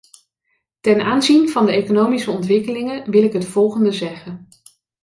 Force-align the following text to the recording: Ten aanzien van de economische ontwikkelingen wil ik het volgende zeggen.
Ten 0.79 1.01
aanzien 1.01 1.49
van 1.49 1.65
de 1.65 1.71
economische 1.71 2.31
ontwikkelingen 2.31 3.11
wil 3.11 3.23
ik 3.23 3.33
het 3.33 3.45
volgende 3.45 3.91
zeggen. 3.91 4.47